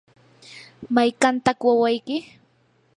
[0.93, 2.17] ¿mayqantaq wawayki?